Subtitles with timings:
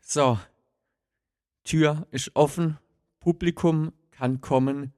[0.00, 0.38] So.
[1.64, 2.78] Tür ist offen.
[3.20, 4.94] Publikum kann kommen.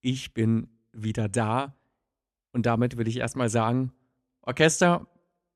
[0.00, 1.74] Ich bin wieder da.
[2.52, 3.92] Und damit will ich erstmal sagen:
[4.42, 5.06] Orchester,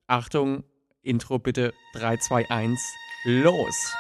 [0.06, 0.64] Achtung,
[1.02, 2.80] Intro bitte 3, 2, 1,
[3.24, 3.94] los!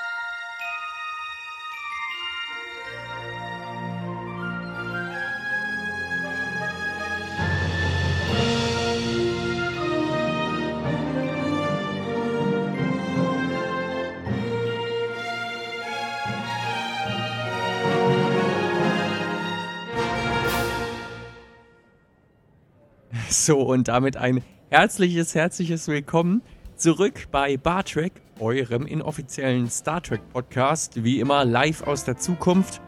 [23.42, 26.42] So, und damit ein herzliches, herzliches Willkommen
[26.76, 31.04] zurück bei Bar Trek, eurem inoffiziellen Star Trek Podcast.
[31.04, 32.82] Wie immer live aus der Zukunft.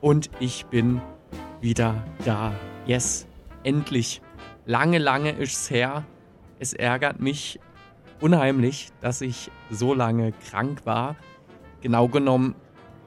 [0.00, 1.00] Und ich bin
[1.60, 2.52] wieder da.
[2.86, 3.28] Yes,
[3.62, 4.20] endlich.
[4.66, 6.04] Lange, lange ist es her.
[6.58, 7.60] Es ärgert mich
[8.20, 11.14] unheimlich, dass ich so lange krank war.
[11.82, 12.56] Genau genommen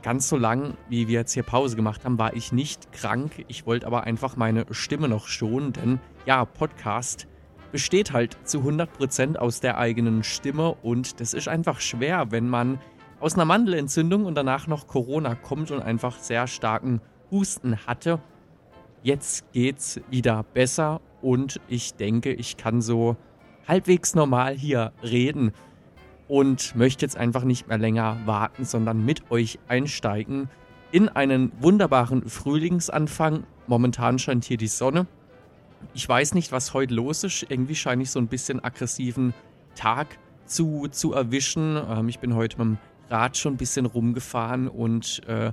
[0.04, 3.44] ganz so lang, wie wir jetzt hier Pause gemacht haben, war ich nicht krank.
[3.50, 7.26] Ich wollte aber einfach meine Stimme noch schonen, denn ja, Podcast
[7.72, 12.80] besteht halt zu 100% aus der eigenen Stimme und das ist einfach schwer, wenn man
[13.22, 18.20] aus einer Mandelentzündung und danach noch Corona kommt und einfach sehr starken Husten hatte.
[19.04, 23.16] Jetzt geht's wieder besser und ich denke, ich kann so
[23.66, 25.54] halbwegs normal hier reden
[26.28, 30.50] und möchte jetzt einfach nicht mehr länger warten, sondern mit euch einsteigen
[30.92, 33.46] in einen wunderbaren Frühlingsanfang.
[33.68, 35.08] Momentan scheint hier die Sonne.
[35.94, 37.46] Ich weiß nicht, was heute los ist.
[37.50, 39.34] Irgendwie scheine ich so ein bisschen aggressiven
[39.76, 41.78] Tag zu, zu erwischen.
[41.90, 42.78] Ähm, ich bin heute mit dem
[43.10, 45.52] Rad schon ein bisschen rumgefahren und äh,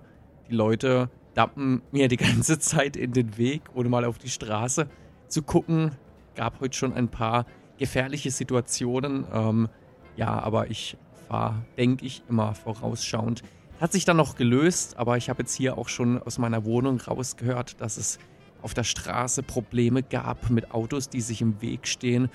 [0.49, 4.89] die Leute dappen mir die ganze Zeit in den Weg, ohne mal auf die Straße
[5.29, 5.93] zu gucken.
[6.35, 7.47] Gab heute schon ein paar
[7.79, 9.25] gefährliche Situationen.
[9.33, 9.69] Ähm,
[10.17, 10.97] ja, aber ich
[11.29, 13.43] war, denke ich, immer vorausschauend.
[13.81, 17.01] Hat sich dann noch gelöst, aber ich habe jetzt hier auch schon aus meiner Wohnung
[17.01, 18.19] rausgehört, dass es
[18.65, 22.31] auf der Straße Probleme gab mit Autos, die sich im Weg stehen.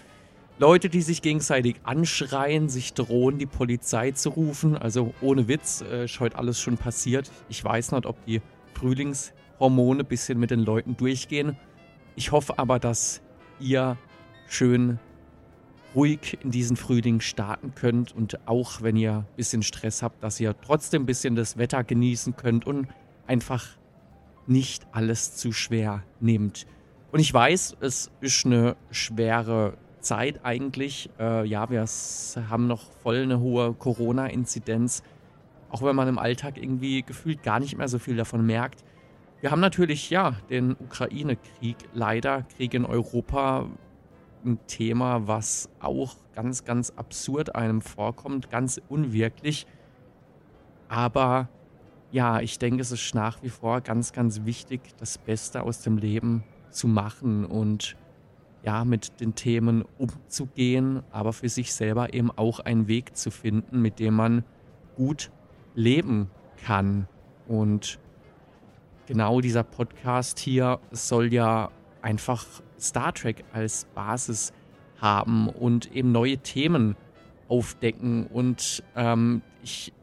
[0.59, 4.77] Leute, die sich gegenseitig anschreien, sich drohen, die Polizei zu rufen.
[4.77, 7.31] Also ohne Witz, äh, ist heute alles schon passiert.
[7.49, 8.41] Ich weiß nicht, ob die
[8.75, 11.57] Frühlingshormone ein bisschen mit den Leuten durchgehen.
[12.15, 13.21] Ich hoffe aber, dass
[13.59, 13.97] ihr
[14.47, 14.99] schön
[15.95, 20.39] ruhig in diesen Frühling starten könnt und auch wenn ihr ein bisschen Stress habt, dass
[20.39, 22.87] ihr trotzdem ein bisschen das Wetter genießen könnt und
[23.25, 23.78] einfach
[24.49, 26.65] nicht alles zu schwer nehmt.
[27.11, 31.09] Und ich weiß, es ist eine schwere Zeit eigentlich.
[31.19, 31.85] Äh, ja, wir
[32.49, 35.03] haben noch voll eine hohe Corona-Inzidenz,
[35.69, 38.83] auch wenn man im Alltag irgendwie gefühlt gar nicht mehr so viel davon merkt.
[39.41, 43.67] Wir haben natürlich, ja, den Ukraine-Krieg, leider Krieg in Europa,
[44.45, 49.65] ein Thema, was auch ganz, ganz absurd einem vorkommt, ganz unwirklich.
[50.87, 51.49] Aber
[52.11, 55.97] ja, ich denke, es ist nach wie vor ganz, ganz wichtig, das Beste aus dem
[55.97, 57.95] Leben zu machen und
[58.63, 63.81] ja, mit den Themen umzugehen, aber für sich selber eben auch einen Weg zu finden,
[63.81, 64.43] mit dem man
[64.95, 65.31] gut
[65.75, 66.29] leben
[66.65, 67.07] kann.
[67.47, 67.99] Und
[69.07, 71.71] genau dieser Podcast hier soll ja
[72.01, 72.45] einfach
[72.79, 74.51] Star Trek als Basis
[74.99, 76.97] haben und eben neue Themen
[77.47, 78.27] aufdecken.
[78.27, 79.93] Und ähm, ich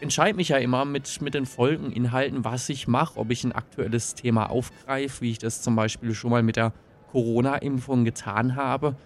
[0.00, 4.14] entscheide mich ja immer mit, mit den Folgeninhalten, was ich mache, ob ich ein aktuelles
[4.14, 6.72] Thema aufgreife, wie ich das zum Beispiel schon mal mit der
[7.12, 8.96] Corona-Impfung getan habe.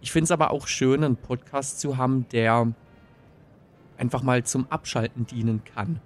[0.00, 2.72] Ich finde es aber auch schön, einen Podcast zu haben, der
[3.96, 6.00] einfach mal zum Abschalten dienen kann.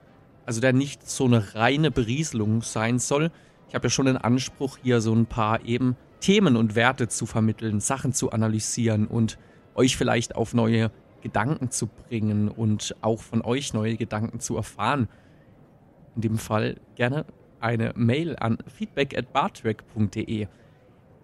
[0.44, 3.30] Also der nicht so eine reine Berieselung sein soll,
[3.68, 7.26] ich habe ja schon den Anspruch, hier so ein paar eben Themen und Werte zu
[7.26, 9.38] vermitteln, Sachen zu analysieren und
[9.74, 10.90] euch vielleicht auf neue
[11.26, 15.08] Gedanken zu bringen und auch von euch neue Gedanken zu erfahren.
[16.14, 17.24] In dem Fall gerne
[17.58, 20.46] eine Mail an feedback at bartrack.de.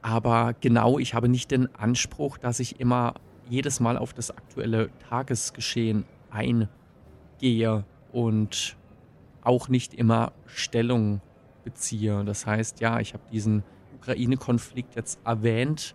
[0.03, 3.15] Aber genau, ich habe nicht den Anspruch, dass ich immer
[3.49, 8.77] jedes Mal auf das aktuelle Tagesgeschehen eingehe und
[9.43, 11.21] auch nicht immer Stellung
[11.63, 12.25] beziehe.
[12.25, 13.63] Das heißt, ja, ich habe diesen
[13.99, 15.95] Ukraine-Konflikt jetzt erwähnt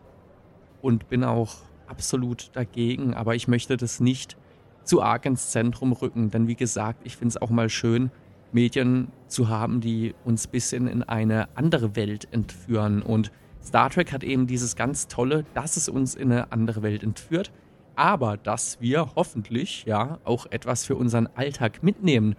[0.81, 4.37] und bin auch absolut dagegen, aber ich möchte das nicht
[4.83, 8.11] zu arg ins Zentrum rücken, denn wie gesagt, ich finde es auch mal schön,
[8.51, 13.01] Medien zu haben, die uns ein bisschen in eine andere Welt entführen.
[13.01, 13.31] Und
[13.63, 17.51] Star Trek hat eben dieses ganz tolle, dass es uns in eine andere Welt entführt,
[17.95, 22.35] aber dass wir hoffentlich ja auch etwas für unseren Alltag mitnehmen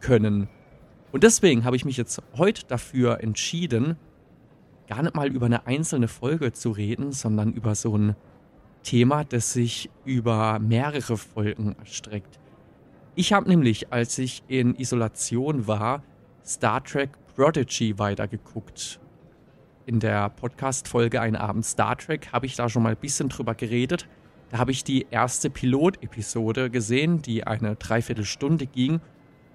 [0.00, 0.48] können.
[1.12, 3.96] Und deswegen habe ich mich jetzt heute dafür entschieden,
[4.88, 8.16] gar nicht mal über eine einzelne Folge zu reden, sondern über so ein
[8.88, 12.40] Thema, das sich über mehrere Folgen erstreckt.
[13.16, 16.02] Ich habe nämlich, als ich in Isolation war,
[16.42, 18.98] Star Trek Prodigy weitergeguckt.
[19.84, 23.54] In der Podcast-Folge Ein Abend Star Trek habe ich da schon mal ein bisschen drüber
[23.54, 24.08] geredet.
[24.48, 29.02] Da habe ich die erste Pilot-Episode gesehen, die eine Dreiviertelstunde ging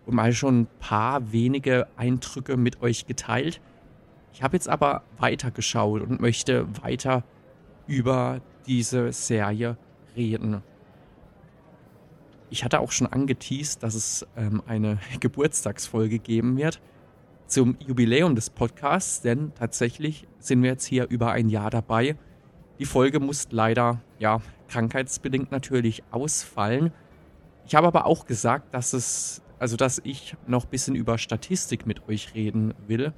[0.06, 3.62] und mal schon ein paar wenige Eindrücke mit euch geteilt.
[4.32, 7.24] Ich habe jetzt aber weitergeschaut und möchte weiter
[7.88, 9.78] über diese Serie
[10.16, 10.62] reden.
[12.50, 16.82] Ich hatte auch schon angeteased, dass es ähm, eine Geburtstagsfolge geben wird
[17.48, 22.16] zum Jubiläum des Podcasts, denn tatsächlich sind wir jetzt hier über ein Jahr dabei.
[22.80, 26.92] Die Folge muss leider, ja, krankheitsbedingt natürlich ausfallen.
[27.66, 31.86] Ich habe aber auch gesagt, dass es, also dass ich noch ein bisschen über Statistik
[31.86, 33.14] mit euch reden will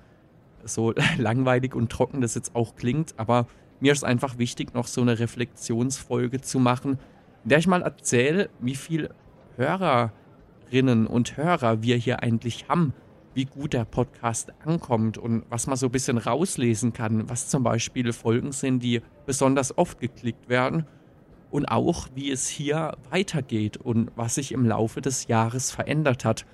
[0.65, 3.47] so langweilig und trocken das jetzt auch klingt, aber
[3.79, 6.99] mir ist einfach wichtig, noch so eine Reflexionsfolge zu machen,
[7.43, 9.09] in der ich mal erzähle, wie viele
[9.57, 12.93] Hörerinnen und Hörer wir hier eigentlich haben,
[13.33, 17.63] wie gut der Podcast ankommt und was man so ein bisschen rauslesen kann, was zum
[17.63, 20.85] Beispiel Folgen sind, die besonders oft geklickt werden
[21.51, 26.45] und auch, wie es hier weitergeht und was sich im Laufe des Jahres verändert hat.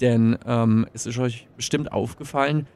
[0.00, 2.66] Denn ähm, es ist euch bestimmt aufgefallen,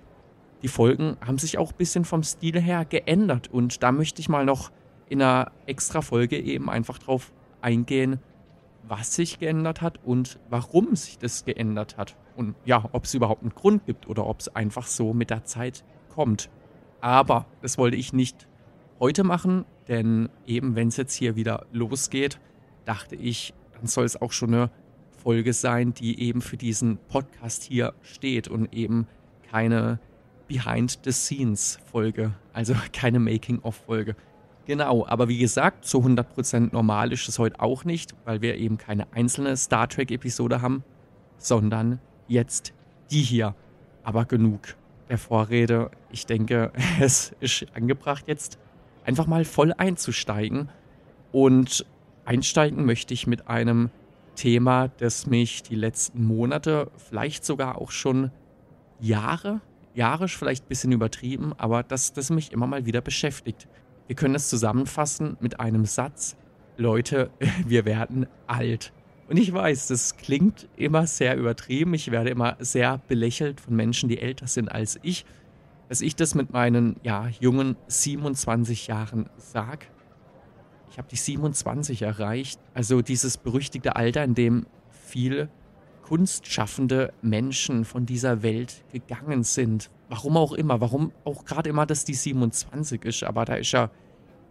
[0.62, 3.48] die Folgen haben sich auch ein bisschen vom Stil her geändert.
[3.48, 4.70] Und da möchte ich mal noch
[5.08, 8.20] in einer extra Folge eben einfach drauf eingehen,
[8.86, 12.16] was sich geändert hat und warum sich das geändert hat.
[12.36, 15.44] Und ja, ob es überhaupt einen Grund gibt oder ob es einfach so mit der
[15.44, 16.50] Zeit kommt.
[17.00, 18.46] Aber das wollte ich nicht
[19.00, 22.38] heute machen, denn eben wenn es jetzt hier wieder losgeht,
[22.84, 24.70] dachte ich, dann soll es auch schon eine
[25.22, 29.06] Folge sein, die eben für diesen Podcast hier steht und eben
[29.50, 29.98] keine
[30.52, 34.16] Behind-the-Scenes-Folge, also keine Making-of-Folge.
[34.66, 38.76] Genau, aber wie gesagt, zu 100% normal ist es heute auch nicht, weil wir eben
[38.76, 40.84] keine einzelne Star Trek-Episode haben,
[41.38, 42.74] sondern jetzt
[43.10, 43.54] die hier.
[44.04, 44.76] Aber genug
[45.08, 45.90] der Vorrede.
[46.10, 46.70] Ich denke,
[47.00, 48.58] es ist angebracht jetzt
[49.04, 50.68] einfach mal voll einzusteigen.
[51.32, 51.86] Und
[52.26, 53.88] einsteigen möchte ich mit einem
[54.36, 58.30] Thema, das mich die letzten Monate, vielleicht sogar auch schon
[59.00, 59.62] Jahre
[59.94, 63.68] jahrisch vielleicht ein bisschen übertrieben, aber das, das mich immer mal wieder beschäftigt.
[64.06, 66.36] Wir können es zusammenfassen mit einem Satz.
[66.76, 67.30] Leute,
[67.66, 68.92] wir werden alt.
[69.28, 71.94] Und ich weiß, das klingt immer sehr übertrieben.
[71.94, 75.24] Ich werde immer sehr belächelt von Menschen, die älter sind als ich.
[75.88, 79.86] Dass ich das mit meinen ja, jungen 27 Jahren sage.
[80.90, 82.60] Ich habe die 27 erreicht.
[82.74, 85.48] Also dieses berüchtigte Alter, in dem viel
[86.02, 89.90] kunstschaffende Menschen von dieser Welt gegangen sind.
[90.08, 93.90] Warum auch immer, warum auch gerade immer das die 27 ist, aber da ist ja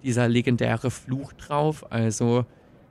[0.03, 1.91] dieser legendäre Fluch drauf.
[1.91, 2.45] Also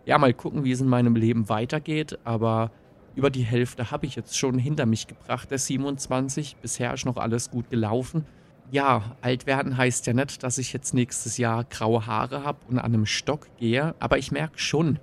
[0.05, 2.71] ja, mal gucken, wie es in meinem Leben weitergeht, aber
[3.17, 6.57] über die Hälfte habe ich jetzt schon hinter mich gebracht, der 27.
[6.57, 8.25] Bisher ist noch alles gut gelaufen.
[8.71, 12.79] Ja, alt werden heißt ja nicht, dass ich jetzt nächstes Jahr graue Haare habe und
[12.79, 15.01] an einem Stock gehe, aber ich merke schon,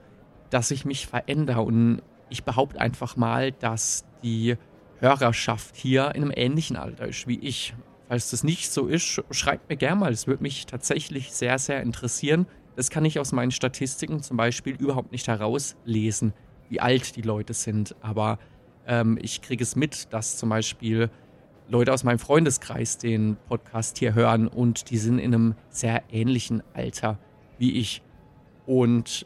[0.50, 4.58] dass ich mich verändere und ich behaupte einfach mal, dass die
[5.00, 7.74] Hörerschaft hier in einem ähnlichen Alter ist wie ich.
[8.08, 10.12] Falls das nicht so ist, schreibt mir gerne mal.
[10.12, 12.48] Das würde mich tatsächlich sehr, sehr interessieren.
[12.76, 16.34] Das kann ich aus meinen Statistiken zum Beispiel überhaupt nicht herauslesen,
[16.70, 17.96] wie alt die Leute sind.
[18.02, 18.40] Aber
[18.86, 21.10] ähm, ich kriege es mit, dass zum Beispiel
[21.70, 26.64] Leute aus meinem Freundeskreis den Podcast hier hören und die sind in einem sehr ähnlichen
[26.74, 27.20] Alter
[27.58, 28.02] wie ich.
[28.66, 29.26] Und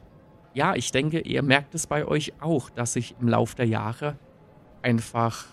[0.54, 4.18] ja, ich denke, ihr merkt es bei euch auch, dass sich im Laufe der Jahre
[4.82, 5.46] einfach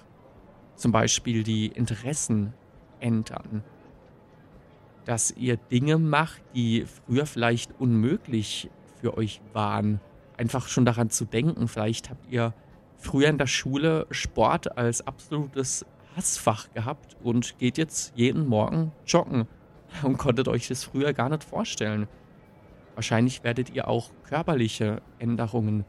[0.75, 2.53] zum Beispiel die Interessen
[3.01, 3.63] ändern.
[5.05, 10.01] Dass ihr Dinge macht, die früher vielleicht unmöglich für euch waren.
[10.37, 12.55] Einfach schon daran zu denken, vielleicht habt ihr
[12.97, 15.87] früher in der Schule Sport als absolutes
[16.17, 19.47] Hassfach gehabt und geht jetzt jeden Morgen joggen
[20.03, 22.09] und konntet euch das früher gar nicht vorstellen.
[22.99, 25.85] Wahrscheinlich werdet ihr auch körperliche Änderungen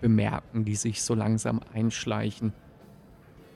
[0.00, 2.52] bemerken, die sich so langsam einschleichen.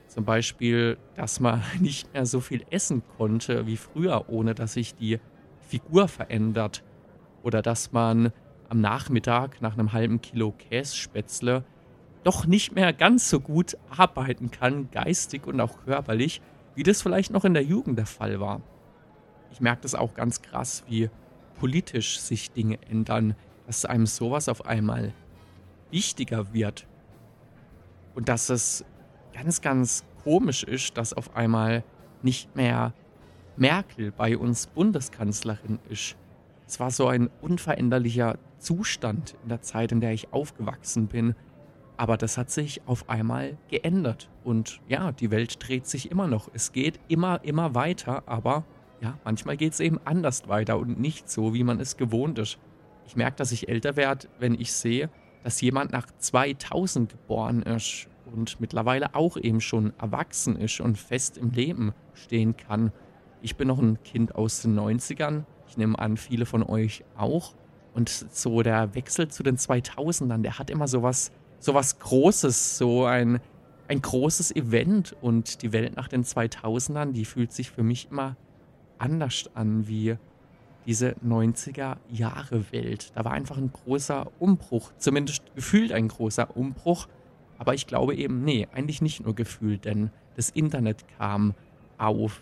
[0.08, 4.96] Zum Beispiel, dass man nicht mehr so viel essen konnte wie früher, ohne dass sich
[4.96, 5.20] die
[5.60, 6.82] Figur verändert.
[7.44, 8.32] Oder dass man
[8.68, 11.62] am Nachmittag nach einem halben Kilo Kässpätzle
[12.24, 16.42] doch nicht mehr ganz so gut arbeiten kann, geistig und auch körperlich,
[16.74, 18.62] wie das vielleicht noch in der Jugend der Fall war.
[19.52, 21.08] Ich merke das auch ganz krass, wie
[21.58, 23.34] politisch sich Dinge ändern,
[23.66, 25.12] dass einem sowas auf einmal
[25.90, 26.86] wichtiger wird.
[28.14, 28.84] Und dass es
[29.34, 31.84] ganz, ganz komisch ist, dass auf einmal
[32.22, 32.92] nicht mehr
[33.56, 36.16] Merkel bei uns Bundeskanzlerin ist.
[36.66, 41.34] Es war so ein unveränderlicher Zustand in der Zeit, in der ich aufgewachsen bin.
[41.96, 44.28] Aber das hat sich auf einmal geändert.
[44.44, 46.50] Und ja, die Welt dreht sich immer noch.
[46.52, 48.64] Es geht immer, immer weiter, aber
[49.00, 52.58] ja, manchmal geht es eben anders weiter und nicht so, wie man es gewohnt ist.
[53.06, 55.10] Ich merke, dass ich älter werde, wenn ich sehe,
[55.44, 61.38] dass jemand nach 2000 geboren ist und mittlerweile auch eben schon erwachsen ist und fest
[61.38, 62.92] im Leben stehen kann.
[63.42, 65.44] Ich bin noch ein Kind aus den 90ern.
[65.68, 67.54] Ich nehme an, viele von euch auch.
[67.94, 73.40] Und so der Wechsel zu den 2000ern, der hat immer sowas, sowas Großes, so ein,
[73.88, 75.14] ein großes Event.
[75.20, 78.36] Und die Welt nach den 2000ern, die fühlt sich für mich immer
[78.98, 80.16] anders an wie
[80.86, 83.12] diese 90er Jahre Welt.
[83.14, 87.08] Da war einfach ein großer Umbruch, zumindest gefühlt ein großer Umbruch.
[87.58, 91.54] Aber ich glaube eben, nee, eigentlich nicht nur gefühlt, denn das Internet kam
[91.98, 92.40] auf,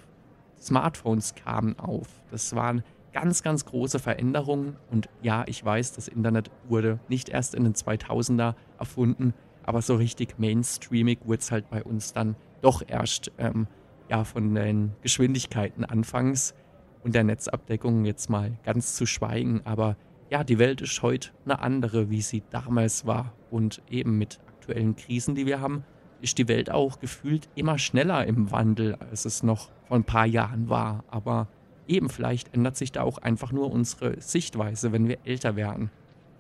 [0.61, 2.09] Smartphones kamen auf.
[2.31, 2.83] Das waren
[3.13, 4.77] ganz, ganz große Veränderungen.
[4.91, 9.33] Und ja, ich weiß, das Internet wurde nicht erst in den 2000er erfunden,
[9.63, 13.67] aber so richtig mainstreamig wurde es halt bei uns dann doch erst ähm,
[14.09, 16.55] ja, von den Geschwindigkeiten anfangs
[17.03, 19.61] und der Netzabdeckung jetzt mal ganz zu schweigen.
[19.65, 19.97] Aber
[20.31, 23.33] ja, die Welt ist heute eine andere, wie sie damals war.
[23.51, 25.85] Und eben mit aktuellen Krisen, die wir haben,
[26.21, 30.27] ist die Welt auch gefühlt immer schneller im Wandel, als es noch vor ein paar
[30.27, 31.05] Jahren war.
[31.09, 31.49] Aber
[31.87, 35.91] eben vielleicht ändert sich da auch einfach nur unsere Sichtweise, wenn wir älter werden.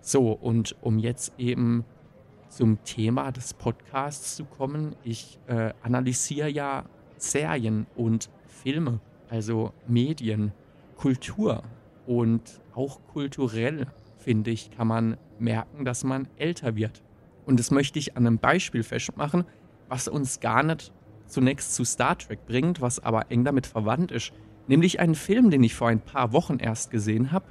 [0.00, 1.84] So, und um jetzt eben
[2.48, 6.84] zum Thema des Podcasts zu kommen, ich äh, analysiere ja
[7.30, 10.52] Serien und Filme, also Medien,
[10.96, 11.62] Kultur
[12.06, 13.86] und auch kulturell,
[14.18, 17.02] finde ich, kann man merken, dass man älter wird.
[17.46, 19.44] Und das möchte ich an einem Beispiel festmachen,
[19.88, 20.92] was uns gar nicht
[21.26, 24.32] zunächst zu Star Trek bringt, was aber eng damit verwandt ist.
[24.66, 27.46] Nämlich einen Film, den ich vor ein paar Wochen erst gesehen habe.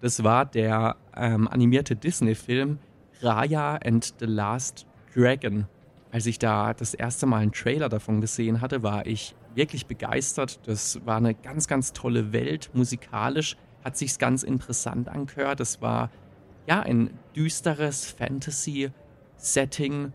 [0.00, 2.78] Das war der ähm, animierte Disney-Film
[3.22, 5.66] Raya and the Last Dragon.
[6.12, 10.60] Als ich da das erste Mal einen Trailer davon gesehen hatte, war ich wirklich begeistert.
[10.66, 12.70] Das war eine ganz, ganz tolle Welt.
[12.72, 15.60] Musikalisch hat sich's ganz interessant angehört.
[15.60, 16.10] Das war
[16.66, 18.90] ja ein düsteres Fantasy
[19.36, 20.12] Setting,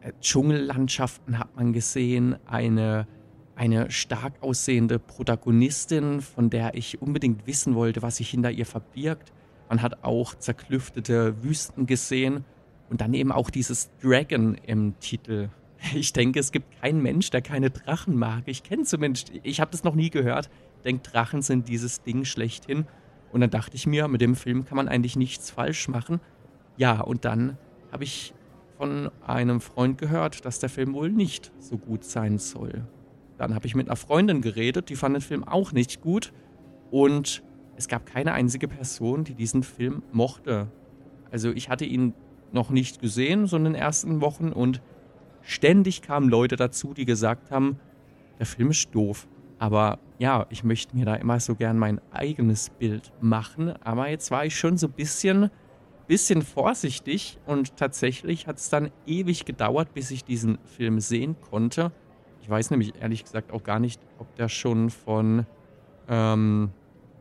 [0.00, 3.06] äh, Dschungellandschaften hat man gesehen, eine,
[3.54, 9.32] eine stark aussehende Protagonistin, von der ich unbedingt wissen wollte, was sich hinter ihr verbirgt.
[9.68, 12.44] Man hat auch zerklüftete Wüsten gesehen
[12.90, 15.50] und dann eben auch dieses Dragon im Titel.
[15.94, 18.44] Ich denke, es gibt keinen Mensch, der keine Drachen mag.
[18.46, 20.48] Ich kenne zumindest, ich habe das noch nie gehört.
[20.78, 22.86] Ich denke, Drachen sind dieses Ding schlechthin.
[23.30, 26.20] Und dann dachte ich mir, mit dem Film kann man eigentlich nichts falsch machen.
[26.76, 27.58] Ja, und dann
[27.92, 28.34] habe ich
[28.78, 32.86] von einem Freund gehört, dass der Film wohl nicht so gut sein soll.
[33.38, 36.32] Dann habe ich mit einer Freundin geredet, die fand den Film auch nicht gut.
[36.90, 37.42] Und
[37.76, 40.68] es gab keine einzige Person, die diesen Film mochte.
[41.30, 42.14] Also ich hatte ihn
[42.56, 44.52] noch nicht gesehen, so in den ersten Wochen.
[44.52, 44.82] Und
[45.42, 47.78] ständig kamen Leute dazu, die gesagt haben,
[48.40, 49.28] der Film ist doof.
[49.58, 53.74] Aber ja, ich möchte mir da immer so gern mein eigenes Bild machen.
[53.82, 55.50] Aber jetzt war ich schon so ein bisschen
[56.06, 61.92] bisschen vorsichtig und tatsächlich hat es dann ewig gedauert, bis ich diesen Film sehen konnte.
[62.42, 65.46] Ich weiß nämlich ehrlich gesagt auch gar nicht, ob der schon von.
[66.08, 66.70] Ähm,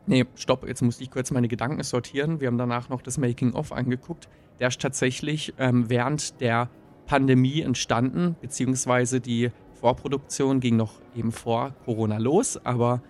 [0.05, 2.39] nee, stopp, jetzt muss ich kurz meine Gedanken sortieren.
[2.39, 4.29] Wir haben danach noch das Making-of angeguckt.
[4.59, 6.69] Der ist tatsächlich ähm, während der
[7.05, 13.01] Pandemie entstanden, beziehungsweise die Vorproduktion ging noch eben vor Corona los, aber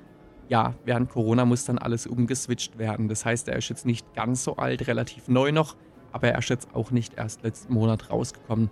[0.50, 3.08] ja, während Corona muss dann alles umgeswitcht werden.
[3.08, 5.76] Das heißt, er ist jetzt nicht ganz so alt, relativ neu noch,
[6.12, 8.70] aber er ist jetzt auch nicht erst letzten Monat rausgekommen.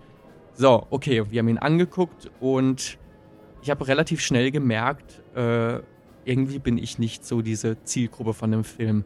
[0.53, 2.97] So, okay, wir haben ihn angeguckt und
[3.61, 5.79] ich habe relativ schnell gemerkt, äh,
[6.25, 9.03] irgendwie bin ich nicht so diese Zielgruppe von dem Film.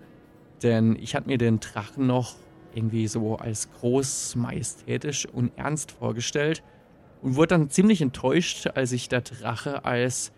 [0.64, 2.36] Denn ich hatte mir den Drachen noch
[2.78, 6.64] irgendwie so als groß, majestätisch und ernst vorgestellt
[7.22, 10.32] und wurde dann ziemlich enttäuscht, als sich der Drache als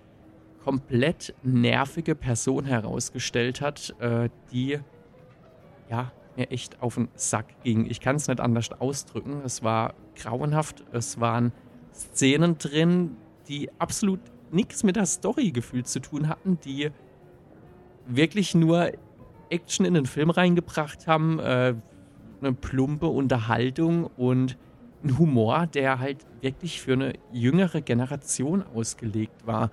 [0.64, 4.80] komplett nervige Person herausgestellt hat, äh, die
[5.90, 7.86] ja mir echt auf den Sack ging.
[7.90, 9.42] Ich kann es nicht anders ausdrücken.
[9.44, 10.84] Es war grauenhaft.
[10.92, 11.52] Es waren
[11.94, 13.18] Szenen drin,
[13.48, 14.20] die absolut
[14.52, 16.92] nichts mit der Story gefühlt zu tun hatten, die
[18.08, 18.92] wirklich nur
[19.50, 21.76] Action in den Film reingebracht haben, äh,
[22.42, 24.58] eine plumpe Unterhaltung und
[25.04, 29.72] ein Humor, der halt wirklich für eine jüngere Generation ausgelegt war.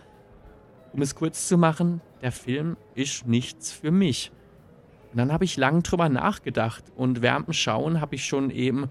[0.93, 4.33] Um es kurz zu machen, der Film ist nichts für mich.
[5.13, 8.91] Und dann habe ich lang drüber nachgedacht und während dem Schauen habe ich schon eben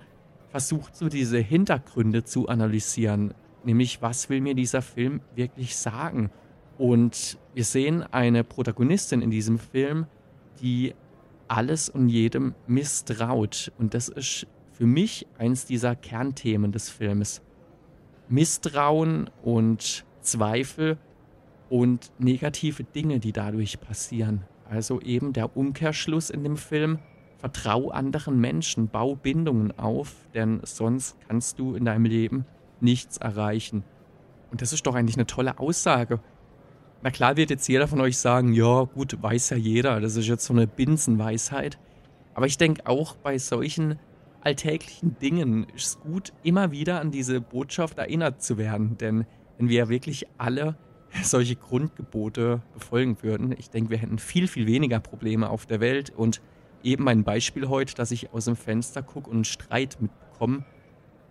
[0.49, 3.33] versucht, so diese Hintergründe zu analysieren.
[3.63, 6.29] Nämlich, was will mir dieser Film wirklich sagen?
[6.77, 10.05] Und wir sehen eine Protagonistin in diesem Film,
[10.61, 10.93] die
[11.47, 13.71] alles und jedem misstraut.
[13.77, 17.41] Und das ist für mich eins dieser Kernthemen des Films.
[18.27, 20.97] Misstrauen und Zweifel
[21.69, 24.43] und negative Dinge, die dadurch passieren.
[24.69, 26.99] Also eben der Umkehrschluss in dem Film,
[27.37, 32.45] vertrau anderen Menschen, bau Bindungen auf, denn sonst kannst du in deinem Leben
[32.81, 33.83] nichts erreichen.
[34.51, 36.19] Und das ist doch eigentlich eine tolle Aussage.
[37.05, 40.25] Na klar wird jetzt jeder von euch sagen, ja gut, weiß ja jeder, das ist
[40.25, 41.77] jetzt so eine Binsenweisheit.
[42.33, 43.99] Aber ich denke auch bei solchen
[44.41, 48.97] alltäglichen Dingen ist es gut, immer wieder an diese Botschaft erinnert zu werden.
[48.97, 49.27] Denn
[49.59, 50.77] wenn wir wirklich alle
[51.21, 56.09] solche Grundgebote befolgen würden, ich denke, wir hätten viel, viel weniger Probleme auf der Welt.
[56.09, 56.41] Und
[56.81, 60.65] eben mein Beispiel heute, dass ich aus dem Fenster gucke und einen Streit mitbekomme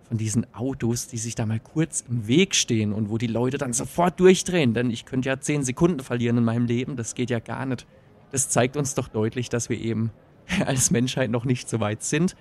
[0.09, 3.59] von diesen Autos, die sich da mal kurz im Weg stehen und wo die Leute
[3.59, 4.75] dann sofort durchdrehen.
[4.75, 7.87] Denn ich könnte ja zehn Sekunden verlieren in meinem Leben, das geht ja gar nicht.
[8.31, 10.11] Das zeigt uns doch deutlich, dass wir eben
[10.67, 12.37] als Menschheit noch nicht so weit sind.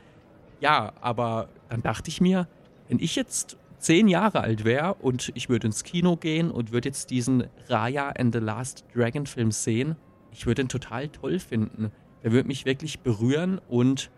[0.60, 2.48] Ja, aber dann dachte ich mir,
[2.88, 6.90] wenn ich jetzt zehn Jahre alt wäre und ich würde ins Kino gehen und würde
[6.90, 9.96] jetzt diesen Raya and the Last Dragon Film sehen,
[10.32, 11.92] ich würde ihn total toll finden.
[12.24, 14.10] Der würde mich wirklich berühren und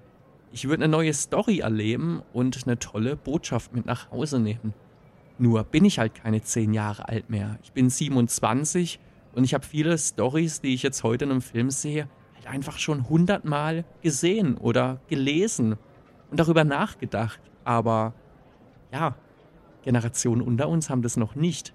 [0.55, 4.73] ich würde eine neue Story erleben und eine tolle Botschaft mit nach Hause nehmen.
[5.37, 7.59] Nur bin ich halt keine zehn Jahre alt mehr.
[7.61, 8.97] Ich bin 27
[9.33, 12.79] und ich habe viele Stories, die ich jetzt heute in einem Film sehe, halt einfach
[12.79, 15.75] schon hundertmal gesehen oder gelesen
[16.31, 17.41] und darüber nachgedacht.
[17.65, 18.13] Aber
[18.93, 19.17] ja,
[19.83, 21.73] Generationen unter uns haben das noch nicht.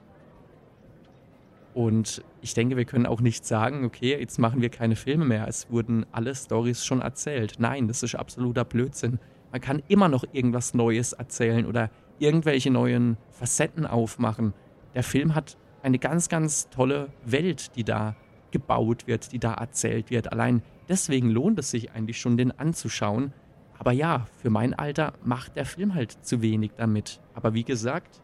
[1.75, 5.47] Und ich denke, wir können auch nicht sagen, okay, jetzt machen wir keine Filme mehr.
[5.47, 7.55] Es wurden alle Stories schon erzählt.
[7.59, 9.19] Nein, das ist absoluter Blödsinn.
[9.53, 14.55] Man kann immer noch irgendwas Neues erzählen oder irgendwelche neuen Facetten aufmachen.
[14.95, 18.17] Der Film hat eine ganz, ganz tolle Welt, die da
[18.51, 20.33] gebaut wird, die da erzählt wird.
[20.33, 23.33] Allein deswegen lohnt es sich eigentlich schon, den anzuschauen.
[23.79, 27.21] Aber ja, für mein Alter macht der Film halt zu wenig damit.
[27.35, 28.21] Aber wie gesagt,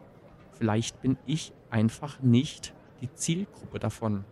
[0.53, 4.25] vielleicht bin ich einfach nicht die Zielgruppe davon.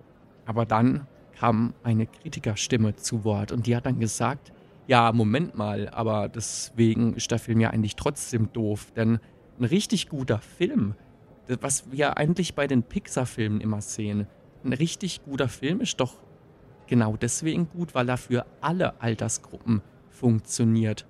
[0.46, 4.53] Aber dann kam eine Kritikerstimme zu Wort und die hat dann gesagt,
[4.87, 9.18] ja, Moment mal, aber deswegen ist der Film ja eigentlich trotzdem doof, denn
[9.59, 10.94] ein richtig guter Film,
[11.61, 14.27] was wir eigentlich bei den Pixar-Filmen immer sehen,
[14.64, 16.14] ein richtig guter Film ist doch
[16.87, 21.07] genau deswegen gut, weil er für alle Altersgruppen funktioniert.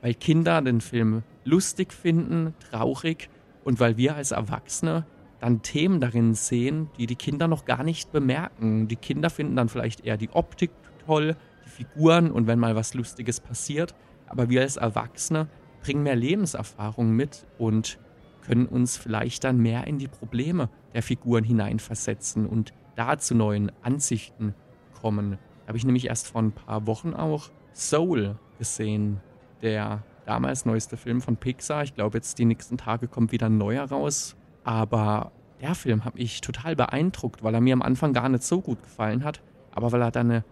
[0.00, 3.28] Weil Kinder den Film lustig finden, traurig
[3.64, 5.06] und weil wir als Erwachsene
[5.42, 8.86] dann Themen darin sehen, die die Kinder noch gar nicht bemerken.
[8.86, 10.70] Die Kinder finden dann vielleicht eher die Optik
[11.04, 13.96] toll, die Figuren und wenn mal was Lustiges passiert.
[14.28, 15.48] Aber wir als Erwachsene
[15.82, 17.98] bringen mehr Lebenserfahrung mit und
[18.46, 23.72] können uns vielleicht dann mehr in die Probleme der Figuren hineinversetzen und da zu neuen
[23.82, 24.54] Ansichten
[25.00, 25.38] kommen.
[25.62, 29.20] Da habe ich nämlich erst vor ein paar Wochen auch Soul gesehen,
[29.60, 31.82] der damals neueste Film von Pixar.
[31.82, 34.36] Ich glaube, jetzt die nächsten Tage kommt wieder ein neuer raus.
[34.64, 38.60] Aber der Film hat mich total beeindruckt, weil er mir am Anfang gar nicht so
[38.60, 39.40] gut gefallen hat,
[39.72, 40.44] aber weil er dann eine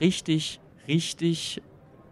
[0.00, 1.62] richtig, richtig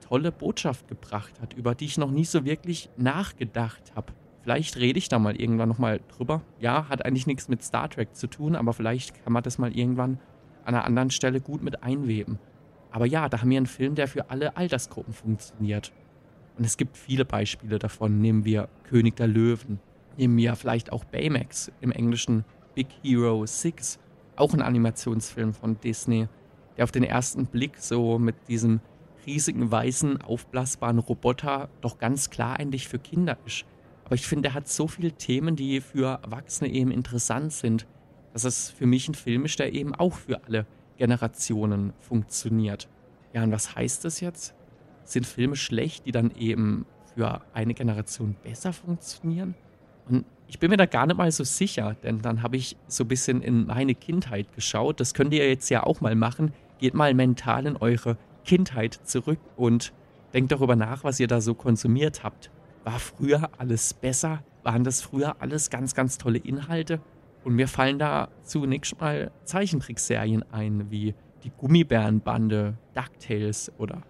[0.01, 4.13] tolle Botschaft gebracht hat, über die ich noch nie so wirklich nachgedacht habe.
[4.43, 6.43] Vielleicht rede ich da mal irgendwann nochmal drüber.
[6.59, 9.77] Ja, hat eigentlich nichts mit Star Trek zu tun, aber vielleicht kann man das mal
[9.77, 10.19] irgendwann
[10.65, 12.39] an einer anderen Stelle gut mit einweben.
[12.91, 15.93] Aber ja, da haben wir einen Film, der für alle Altersgruppen funktioniert.
[16.59, 18.21] Und es gibt viele Beispiele davon.
[18.21, 19.79] Nehmen wir König der Löwen,
[20.21, 23.99] nehmen wir vielleicht auch Baymax im Englischen Big Hero 6,
[24.37, 26.29] auch ein Animationsfilm von Disney,
[26.77, 28.81] der auf den ersten Blick so mit diesem
[29.25, 33.65] riesigen weißen aufblasbaren Roboter doch ganz klar eigentlich für Kinder ist.
[34.05, 37.87] Aber ich finde, er hat so viele Themen, die für Erwachsene eben interessant sind,
[38.35, 40.67] dass es für mich ein Film ist, der eben auch für alle
[40.99, 42.89] Generationen funktioniert.
[43.33, 44.55] Ja, und was heißt das jetzt?
[45.05, 49.55] Sind Filme schlecht, die dann eben für eine Generation besser funktionieren?
[50.11, 53.05] Und ich bin mir da gar nicht mal so sicher, denn dann habe ich so
[53.05, 54.99] ein bisschen in meine Kindheit geschaut.
[54.99, 56.53] Das könnt ihr jetzt ja auch mal machen.
[56.79, 59.93] Geht mal mental in eure Kindheit zurück und
[60.35, 62.51] denkt darüber nach, was ihr da so konsumiert habt.
[62.85, 64.43] War früher alles besser?
[64.63, 67.01] Waren das früher alles ganz, ganz tolle Inhalte?
[67.45, 74.03] Und mir fallen da zunächst mal Zeichentrickserien ein, wie die Gummibärenbande, DuckTales oder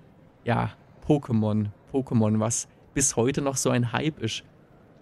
[0.44, 0.72] ja,
[1.06, 1.66] Pokémon.
[1.92, 4.44] Pokémon, was bis heute noch so ein Hype ist.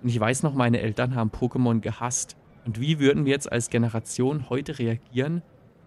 [0.03, 2.37] Und ich weiß noch, meine Eltern haben Pokémon gehasst.
[2.65, 5.43] Und wie würden wir jetzt als Generation heute reagieren,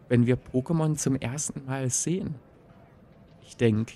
[0.10, 2.36] wenn wir Pokémon zum ersten Mal sehen?
[3.44, 3.94] Ich denke,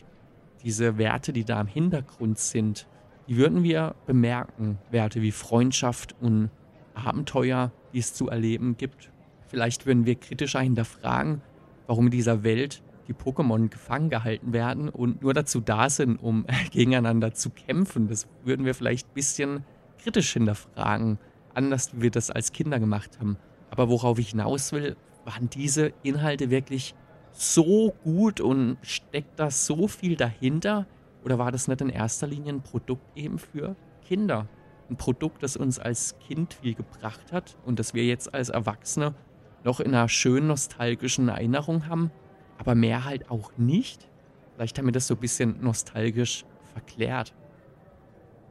[0.63, 2.88] diese Werte, die da im Hintergrund sind,
[3.28, 4.78] die würden wir bemerken.
[4.91, 6.49] Werte wie Freundschaft und
[6.93, 9.12] Abenteuer, die es zu erleben gibt.
[9.47, 11.41] Vielleicht würden wir kritischer hinterfragen,
[11.88, 16.45] warum in dieser Welt die Pokémon gefangen gehalten werden und nur dazu da sind, um
[16.71, 18.08] gegeneinander zu kämpfen.
[18.08, 19.63] Das würden wir vielleicht ein bisschen
[20.06, 21.18] kritisch hinterfragen,
[21.56, 23.38] anders wie wir das als Kinder gemacht haben.
[23.72, 26.94] Aber worauf ich hinaus will, waren diese Inhalte wirklich
[27.32, 30.86] so gut und steckt da so viel dahinter?
[31.24, 33.76] Oder war das nicht in erster Linie ein Produkt eben für
[34.08, 34.48] Kinder?
[34.91, 39.15] Ein Produkt, das uns als Kind viel gebracht hat und das wir jetzt als Erwachsene
[39.63, 42.12] noch in einer schönen nostalgischen Erinnerung haben,
[42.60, 44.08] aber mehr halt auch nicht.
[44.54, 47.34] Vielleicht haben wir das so ein bisschen nostalgisch verklärt.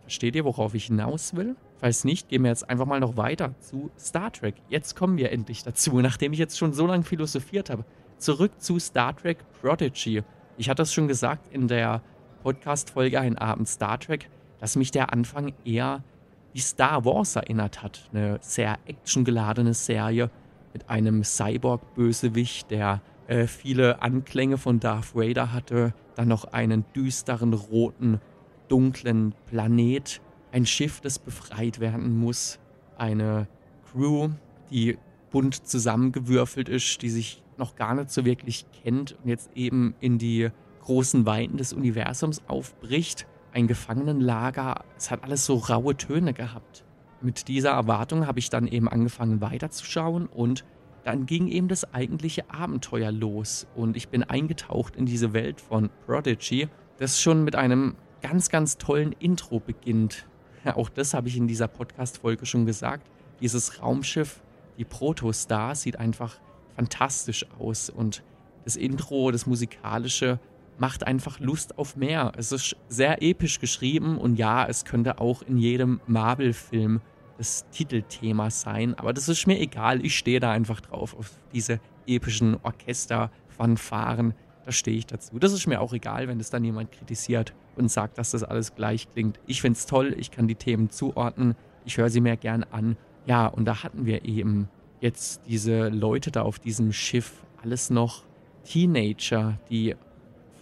[0.05, 1.57] Versteht ihr, worauf ich hinaus will?
[1.79, 4.55] Falls nicht, gehen wir jetzt einfach mal noch weiter zu Star Trek.
[4.69, 7.85] Jetzt kommen wir endlich dazu, nachdem ich jetzt schon so lange philosophiert habe.
[8.19, 10.23] Zurück zu Star Trek Prodigy.
[10.57, 12.03] Ich hatte es schon gesagt in der
[12.43, 14.29] Podcast-Folge Ein Abend Star Trek,
[14.61, 16.05] dass mich der Anfang eher
[16.53, 18.09] wie Star Wars erinnert hat.
[18.13, 20.31] Eine sehr actiongeladene Serie
[20.73, 25.95] mit einem Cyborg-Bösewicht, der äh, viele Anklänge von Darth Vader hatte.
[26.15, 28.21] Dann noch einen düsteren, roten,
[28.69, 30.21] dunklen Planet.
[30.53, 32.59] Ein Schiff, das befreit werden muss.
[32.97, 33.49] Eine
[33.91, 34.31] Crew,
[34.71, 34.99] die
[35.31, 40.19] bunt zusammengewürfelt ist, die sich noch gar nicht so wirklich kennt und jetzt eben in
[40.19, 40.51] die
[40.83, 44.85] großen Weiten des Universums aufbricht ein Gefangenenlager.
[44.97, 46.85] Es hat alles so raue Töne gehabt.
[47.23, 50.65] Mit dieser Erwartung habe ich dann eben angefangen weiterzuschauen und
[51.05, 55.91] dann ging eben das eigentliche Abenteuer los und ich bin eingetaucht in diese Welt von
[56.07, 60.27] Prodigy, das schon mit einem ganz, ganz tollen Intro beginnt.
[60.65, 63.07] Auch das habe ich in dieser Podcast-Folge schon gesagt.
[63.43, 64.41] Dieses Raumschiff,
[64.79, 66.39] die Protostar, sieht einfach
[66.75, 68.23] fantastisch aus und
[68.65, 70.41] das Intro, das musikalische,
[70.79, 72.33] macht einfach Lust auf mehr.
[72.39, 77.03] Es ist sehr episch geschrieben und ja, es könnte auch in jedem Marvel-Film
[77.37, 80.03] das Titelthema sein, aber das ist mir egal.
[80.03, 84.33] Ich stehe da einfach drauf, auf diese epischen Orchester-Fanfaren.
[84.65, 85.39] Da stehe ich dazu.
[85.39, 88.75] Das ist mir auch egal, wenn das dann jemand kritisiert und sagt, dass das alles
[88.75, 89.39] gleich klingt.
[89.47, 92.97] Ich finde es toll, ich kann die Themen zuordnen, ich höre sie mir gern an.
[93.27, 94.69] Ja, und da hatten wir eben
[95.01, 98.25] jetzt diese Leute da auf diesem Schiff, alles noch
[98.65, 99.95] Teenager, die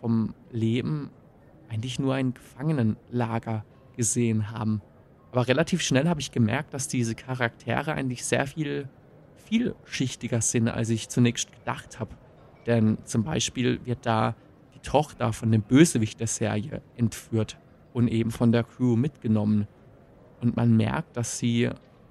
[0.01, 1.11] vom Leben
[1.69, 3.65] eigentlich nur ein Gefangenenlager
[3.97, 4.83] gesehen haben.
[5.31, 8.89] Aber relativ schnell habe ich gemerkt, dass diese Charaktere eigentlich sehr viel
[9.37, 12.15] vielschichtiger sind, als ich zunächst gedacht habe.
[12.67, 14.35] Denn zum Beispiel wird da
[14.83, 17.59] Tochter von dem Bösewicht der Serie entführt
[17.93, 19.67] und eben von der Crew mitgenommen.
[20.41, 21.71] Und man merkt, dass sie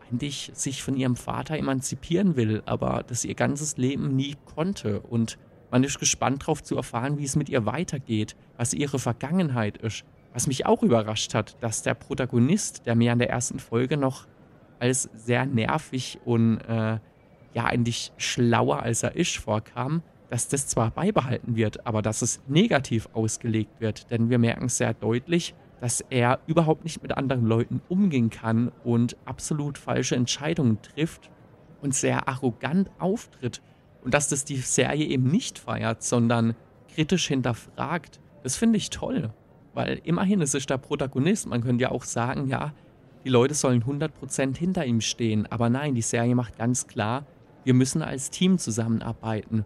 [0.10, 5.38] eigentlich sich von ihrem Vater emanzipieren will, aber das ihr ganzes Leben nie konnte und
[5.72, 10.04] man ist gespannt darauf zu erfahren, wie es mit ihr weitergeht, was ihre Vergangenheit ist.
[10.34, 14.28] Was mich auch überrascht hat, dass der Protagonist, der mir an der ersten Folge noch
[14.80, 17.00] als sehr nervig und äh,
[17.54, 22.40] ja eigentlich schlauer als er ist vorkam, dass das zwar beibehalten wird, aber dass es
[22.48, 24.10] negativ ausgelegt wird.
[24.12, 29.18] Denn wir merken sehr deutlich, dass er überhaupt nicht mit anderen Leuten umgehen kann und
[29.26, 31.30] absolut falsche Entscheidungen trifft
[31.82, 33.62] und sehr arrogant auftritt
[34.06, 36.56] und dass das die Serie eben nicht feiert, sondern
[36.96, 38.22] kritisch hinterfragt.
[38.42, 39.34] Das finde ich toll,
[39.74, 41.46] weil immerhin ist es der Protagonist.
[41.48, 42.74] Man könnte ja auch sagen, ja,
[43.26, 45.46] die Leute sollen 100% hinter ihm stehen.
[45.52, 47.26] Aber nein, die Serie macht ganz klar,
[47.66, 49.66] wir müssen als Team zusammenarbeiten.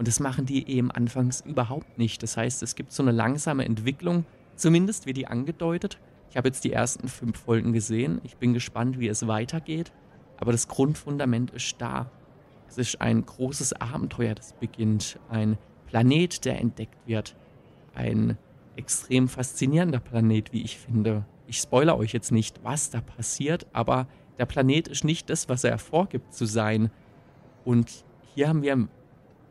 [0.00, 2.22] Und das machen die eben anfangs überhaupt nicht.
[2.22, 4.24] Das heißt, es gibt so eine langsame Entwicklung,
[4.56, 5.98] zumindest wie die angedeutet.
[6.30, 8.18] Ich habe jetzt die ersten fünf Folgen gesehen.
[8.24, 9.92] Ich bin gespannt, wie es weitergeht.
[10.38, 12.10] Aber das Grundfundament ist da.
[12.66, 15.18] Es ist ein großes Abenteuer, das beginnt.
[15.28, 17.36] Ein Planet, der entdeckt wird.
[17.94, 18.38] Ein
[18.76, 21.26] extrem faszinierender Planet, wie ich finde.
[21.46, 24.06] Ich spoilere euch jetzt nicht, was da passiert, aber
[24.38, 26.90] der Planet ist nicht das, was er vorgibt zu sein.
[27.66, 28.88] Und hier haben wir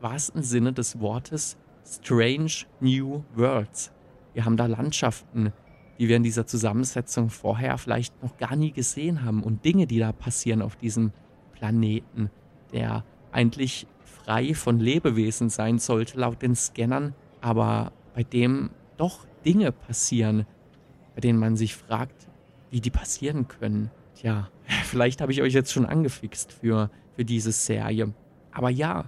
[0.01, 3.91] wahrsten Sinne des Wortes Strange New Worlds.
[4.33, 5.53] Wir haben da Landschaften,
[5.97, 9.99] die wir in dieser Zusammensetzung vorher vielleicht noch gar nie gesehen haben und Dinge, die
[9.99, 11.11] da passieren auf diesem
[11.53, 12.29] Planeten
[12.71, 19.71] der eigentlich frei von Lebewesen sein sollte, laut den Scannern, aber bei dem doch Dinge
[19.71, 20.45] passieren,
[21.15, 22.27] bei denen man sich fragt,
[22.69, 23.91] wie die passieren können.
[24.15, 24.49] Tja,
[24.85, 28.13] vielleicht habe ich euch jetzt schon angefixt für, für diese Serie.
[28.51, 29.05] Aber ja,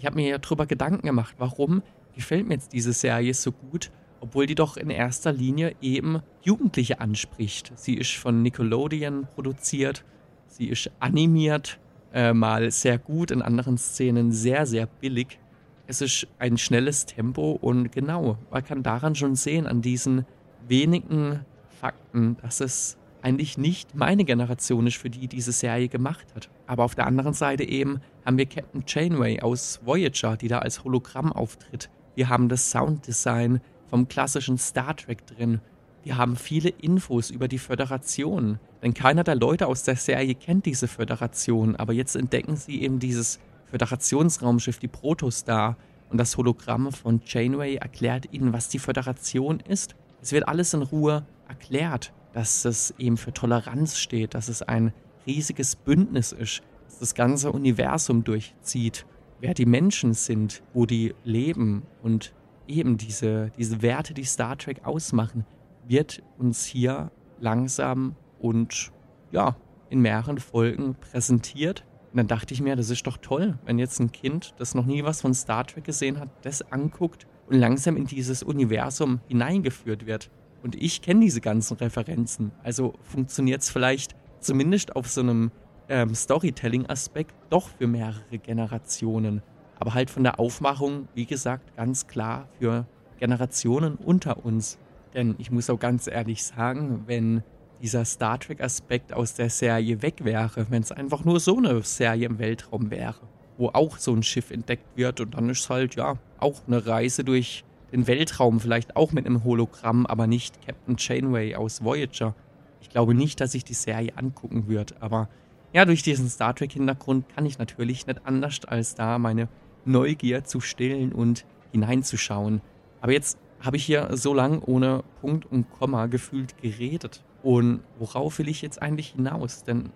[0.00, 1.82] ich habe mir ja drüber Gedanken gemacht, warum
[2.14, 7.00] gefällt mir jetzt diese Serie so gut, obwohl die doch in erster Linie eben Jugendliche
[7.00, 7.70] anspricht.
[7.76, 10.06] Sie ist von Nickelodeon produziert,
[10.46, 11.78] sie ist animiert
[12.14, 15.38] äh, mal sehr gut, in anderen Szenen sehr, sehr billig.
[15.86, 20.24] Es ist ein schnelles Tempo und genau, man kann daran schon sehen, an diesen
[20.66, 21.44] wenigen
[21.78, 26.48] Fakten, dass es eigentlich nicht meine Generation ist, für die diese Serie gemacht hat.
[26.66, 30.84] Aber auf der anderen Seite eben haben wir Captain Janeway aus Voyager, die da als
[30.84, 31.90] Hologramm auftritt.
[32.14, 35.60] Wir haben das Sounddesign vom klassischen Star Trek drin.
[36.02, 40.64] Wir haben viele Infos über die Föderation, denn keiner der Leute aus der Serie kennt
[40.64, 45.76] diese Föderation, aber jetzt entdecken sie eben dieses Föderationsraumschiff, die Protostar,
[46.08, 49.94] und das Hologramm von Janeway erklärt ihnen, was die Föderation ist.
[50.20, 54.92] Es wird alles in Ruhe erklärt, dass es eben für Toleranz steht, dass es ein
[55.26, 59.06] riesiges Bündnis ist, das das ganze Universum durchzieht,
[59.40, 62.34] wer die Menschen sind, wo die leben und
[62.66, 65.44] eben diese, diese Werte, die Star Trek ausmachen,
[65.86, 68.92] wird uns hier langsam und
[69.32, 69.56] ja,
[69.88, 71.84] in mehreren Folgen präsentiert.
[72.12, 74.86] Und dann dachte ich mir, das ist doch toll, wenn jetzt ein Kind, das noch
[74.86, 80.06] nie was von Star Trek gesehen hat, das anguckt und langsam in dieses Universum hineingeführt
[80.06, 80.30] wird.
[80.62, 82.52] Und ich kenne diese ganzen Referenzen.
[82.62, 85.50] Also funktioniert es vielleicht zumindest auf so einem
[85.88, 89.42] ähm, Storytelling-Aspekt doch für mehrere Generationen.
[89.78, 92.86] Aber halt von der Aufmachung, wie gesagt, ganz klar für
[93.18, 94.78] Generationen unter uns.
[95.14, 97.42] Denn ich muss auch ganz ehrlich sagen, wenn
[97.82, 102.26] dieser Star Trek-Aspekt aus der Serie weg wäre, wenn es einfach nur so eine Serie
[102.26, 103.16] im Weltraum wäre,
[103.56, 107.24] wo auch so ein Schiff entdeckt wird und dann ist halt, ja, auch eine Reise
[107.24, 112.34] durch den Weltraum, vielleicht auch mit einem Hologramm, aber nicht Captain Janeway aus Voyager.
[112.80, 115.28] Ich glaube nicht, dass ich die Serie angucken würde, aber
[115.72, 119.48] ja, durch diesen Star Trek-Hintergrund kann ich natürlich nicht anders, als da meine
[119.84, 122.60] Neugier zu stillen und hineinzuschauen.
[123.00, 127.22] Aber jetzt habe ich hier so lang ohne Punkt und Komma gefühlt geredet.
[127.42, 129.64] Und worauf will ich jetzt eigentlich hinaus?
[129.64, 129.90] Denn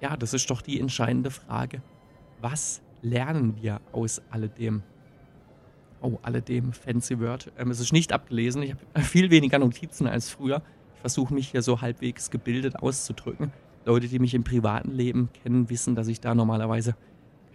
[0.00, 1.82] ja, das ist doch die entscheidende Frage.
[2.40, 4.82] Was lernen wir aus alledem?
[6.02, 7.52] Oh, alledem, fancy Word.
[7.56, 8.62] Ähm, es ist nicht abgelesen.
[8.62, 10.62] Ich habe viel weniger Notizen als früher.
[10.96, 13.52] Ich versuche mich hier so halbwegs gebildet auszudrücken.
[13.84, 16.96] Leute, die mich im privaten Leben kennen, wissen, dass ich da normalerweise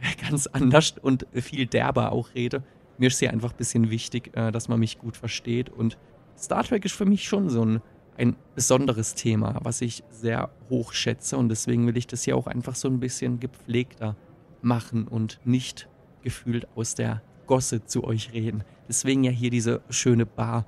[0.29, 2.63] ganz anders und viel derber auch rede.
[2.97, 5.69] Mir ist hier einfach ein bisschen wichtig, äh, dass man mich gut versteht.
[5.69, 5.97] Und
[6.37, 7.81] Star Trek ist für mich schon so ein,
[8.17, 11.37] ein besonderes Thema, was ich sehr hoch schätze.
[11.37, 14.15] Und deswegen will ich das hier auch einfach so ein bisschen gepflegter
[14.61, 15.89] machen und nicht
[16.23, 18.63] gefühlt aus der Gosse zu euch reden.
[18.87, 20.65] Deswegen ja hier diese schöne Bar,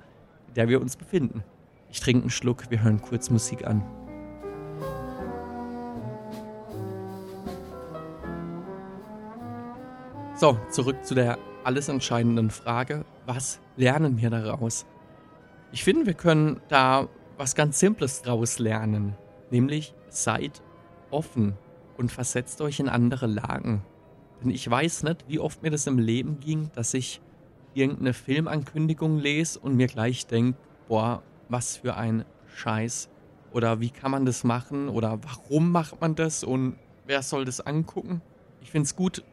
[0.48, 1.44] in der wir uns befinden.
[1.90, 3.82] Ich trinke einen Schluck, wir hören kurz Musik an.
[10.34, 14.86] So, zurück zu der alles entscheidenden Frage, was lernen wir daraus?
[15.72, 19.16] Ich finde, wir können da was ganz Simples draus lernen,
[19.50, 20.62] nämlich seid
[21.10, 21.58] offen
[21.98, 23.82] und versetzt euch in andere Lagen.
[24.42, 27.20] Denn ich weiß nicht, wie oft mir das im Leben ging, dass ich
[27.74, 32.24] irgendeine Filmankündigung lese und mir gleich denke, boah, was für ein
[32.56, 33.08] Scheiß.
[33.52, 34.88] Oder wie kann man das machen?
[34.88, 36.44] Oder warum macht man das?
[36.44, 36.76] Und
[37.06, 38.22] wer soll das angucken?
[38.60, 39.24] Ich finde es gut,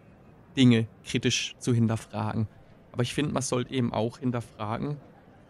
[0.56, 2.48] Dinge kritisch zu hinterfragen.
[2.91, 4.98] Aber ich finde, man sollte eben auch hinterfragen,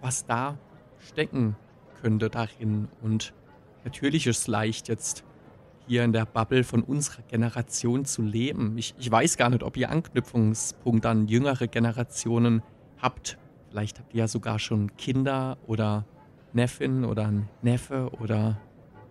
[0.01, 0.57] was da
[0.99, 1.55] stecken
[2.01, 2.89] könnte darin.
[3.01, 3.33] Und
[3.85, 5.23] natürlich ist es leicht, jetzt
[5.87, 8.77] hier in der Bubble von unserer Generation zu leben.
[8.77, 12.61] Ich, ich weiß gar nicht, ob ihr Anknüpfungspunkte an jüngere Generationen
[13.01, 13.37] habt.
[13.69, 16.05] Vielleicht habt ihr ja sogar schon Kinder oder
[16.53, 18.59] Neffin oder ein Neffe oder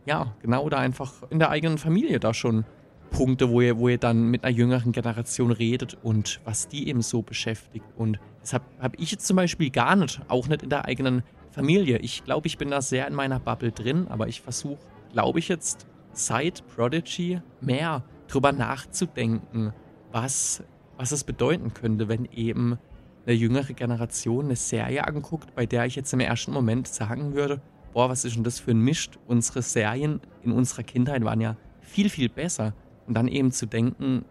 [0.05, 2.65] ja, genau, oder einfach in der eigenen Familie da schon
[3.11, 7.03] Punkte, wo ihr, wo ihr dann mit einer jüngeren Generation redet und was die eben
[7.03, 7.87] so beschäftigt.
[7.97, 11.23] Und das habe hab ich jetzt zum Beispiel gar nicht, auch nicht in der eigenen
[11.51, 11.99] Familie.
[11.99, 14.79] Ich glaube, ich bin da sehr in meiner Bubble drin, aber ich versuche,
[15.13, 15.87] glaube ich, jetzt
[16.19, 19.73] seit Prodigy mehr drüber nachzudenken,
[20.13, 20.63] was,
[20.97, 22.79] was es bedeuten könnte, wenn eben
[23.27, 27.61] eine jüngere Generation eine Serie anguckt, bei der ich jetzt im ersten Moment sagen würde,
[27.93, 29.19] boah, was ist denn das für ein Mist?
[29.27, 32.75] Unsere Serien in unserer Kindheit waren ja viel, viel besser.
[33.07, 34.25] Und dann eben zu denken,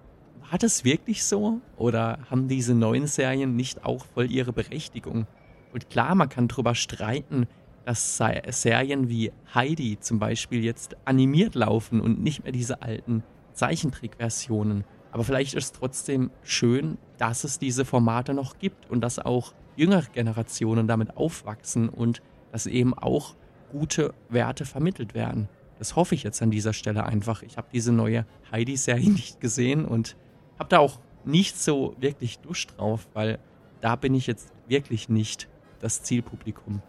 [0.49, 1.61] war das wirklich so?
[1.77, 5.27] Oder haben diese neuen Serien nicht auch voll ihre Berechtigung?
[5.73, 7.47] Und klar, man kann darüber streiten,
[7.85, 14.83] dass Serien wie Heidi zum Beispiel jetzt animiert laufen und nicht mehr diese alten Zeichentrickversionen.
[15.11, 19.53] Aber vielleicht ist es trotzdem schön, dass es diese Formate noch gibt und dass auch
[19.75, 22.21] jüngere Generationen damit aufwachsen und
[22.51, 23.35] dass eben auch
[23.71, 25.47] gute Werte vermittelt werden.
[25.77, 27.43] Das hoffe ich jetzt an dieser Stelle einfach.
[27.43, 30.17] Ich habe diese neue Heidi-Serie nicht gesehen und
[30.57, 33.39] habe da auch nicht so wirklich Lust drauf, weil
[33.81, 35.47] da bin ich jetzt wirklich nicht
[35.79, 36.81] das Zielpublikum.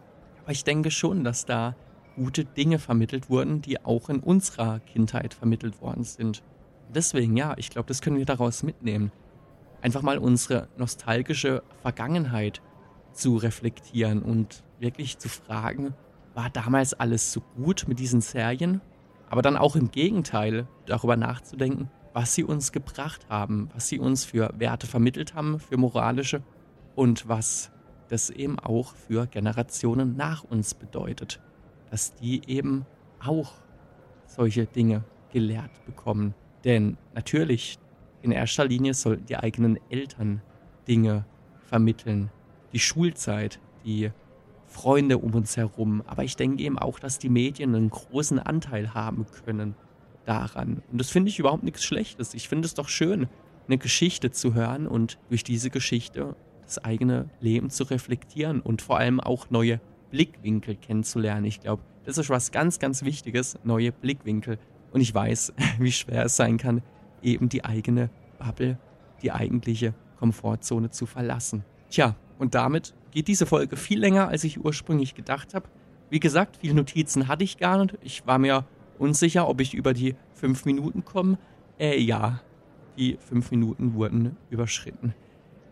[0.47, 1.75] Aber ich denke schon, dass da
[2.15, 6.45] gute Dinge vermittelt wurden, die auch in unserer Kindheit vermittelt worden sind.
[6.95, 9.11] Deswegen, ja, ich glaube, das können wir daraus mitnehmen.
[9.83, 12.63] Einfach mal unsere nostalgische Vergangenheit
[13.13, 15.95] zu reflektieren und wirklich zu fragen,
[16.35, 18.81] war damals alles so gut mit diesen Serien,
[19.29, 24.25] aber dann auch im Gegenteil darüber nachzudenken, was sie uns gebracht haben, was sie uns
[24.25, 26.45] für Werte vermittelt haben, für moralische
[26.95, 27.73] und was
[28.09, 31.41] das eben auch für Generationen nach uns bedeutet,
[31.91, 32.87] dass die eben
[33.25, 33.53] auch
[34.27, 36.35] solche Dinge gelehrt bekommen.
[36.65, 37.79] Denn natürlich,
[38.23, 40.43] in erster Linie sollten die eigenen Eltern
[40.89, 41.25] Dinge
[41.65, 42.31] vermitteln.
[42.73, 44.11] Die Schulzeit, die
[44.67, 46.03] Freunde um uns herum.
[46.07, 49.75] Aber ich denke eben auch, dass die Medien einen großen Anteil haben können
[50.25, 50.83] daran.
[50.91, 52.35] Und das finde ich überhaupt nichts Schlechtes.
[52.35, 53.29] Ich finde es doch schön,
[53.67, 56.37] eine Geschichte zu hören und durch diese Geschichte
[56.67, 61.45] das eigene Leben zu reflektieren und vor allem auch neue Blickwinkel kennenzulernen.
[61.45, 64.59] Ich glaube, das ist was ganz, ganz Wichtiges, neue Blickwinkel.
[64.93, 66.83] Und ich weiß, wie schwer es sein kann,
[67.23, 68.79] eben die eigene Bubble,
[69.23, 71.65] die eigentliche Komfortzone zu verlassen.
[71.91, 75.69] Tja, und damit geht diese Folge viel länger, als ich ursprünglich gedacht habe.
[76.11, 77.99] Wie gesagt, viele Notizen hatte ich gar nicht.
[78.03, 78.65] Ich war mir
[78.99, 81.39] unsicher, ob ich über die fünf Minuten komme.
[81.79, 82.41] Äh, ja,
[82.97, 85.15] die fünf Minuten wurden überschritten.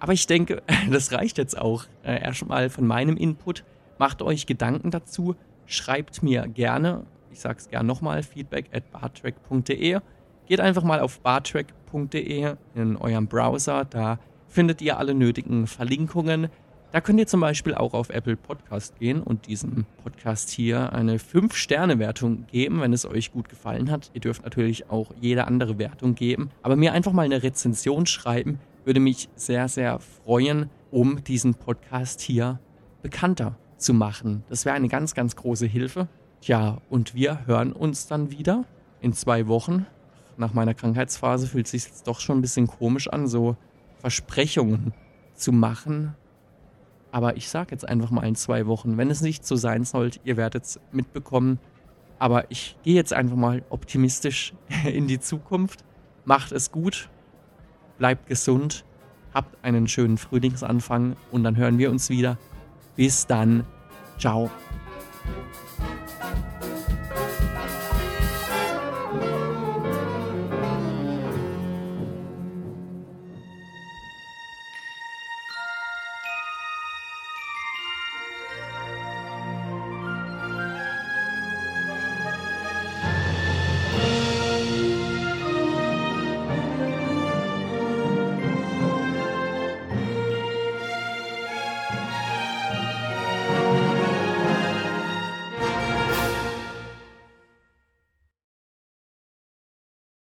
[0.04, 3.64] Aber ich denke, das reicht jetzt auch äh, erstmal von meinem Input.
[3.96, 5.34] Macht euch Gedanken dazu.
[5.64, 10.00] Schreibt mir gerne, ich sage es gerne nochmal, feedback at bartrack.de.
[10.46, 13.86] Geht einfach mal auf bartrack.de in eurem Browser.
[13.86, 16.48] Da findet ihr alle nötigen Verlinkungen.
[16.92, 21.16] Da könnt ihr zum Beispiel auch auf Apple Podcast gehen und diesem Podcast hier eine
[21.16, 24.10] 5-Sterne-Wertung geben, wenn es euch gut gefallen hat.
[24.12, 28.60] Ihr dürft natürlich auch jede andere Wertung geben, aber mir einfach mal eine Rezension schreiben,
[28.84, 32.60] würde mich sehr, sehr freuen, um diesen Podcast hier
[33.02, 34.44] bekannter zu machen.
[34.48, 36.08] Das wäre eine ganz, ganz große Hilfe.
[36.40, 38.64] Tja, und wir hören uns dann wieder
[39.00, 39.86] in zwei Wochen.
[40.36, 43.56] Nach meiner Krankheitsphase fühlt es sich jetzt doch schon ein bisschen komisch an, so
[44.00, 44.92] Versprechungen
[45.34, 46.14] zu machen
[47.14, 50.18] aber ich sage jetzt einfach mal in zwei Wochen, wenn es nicht so sein sollte,
[50.24, 51.60] ihr werdet es mitbekommen.
[52.18, 54.52] Aber ich gehe jetzt einfach mal optimistisch
[54.84, 55.84] in die Zukunft.
[56.24, 57.08] Macht es gut,
[57.98, 58.85] bleibt gesund,
[59.33, 62.38] habt einen schönen Frühlingsanfang und dann hören wir uns wieder.
[62.96, 63.64] Bis dann.
[64.18, 64.50] Ciao.